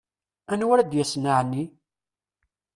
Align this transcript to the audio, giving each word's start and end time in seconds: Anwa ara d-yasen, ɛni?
Anwa 0.51 0.71
ara 0.73 0.83
d-yasen, 0.91 1.25
ɛni? 1.37 1.63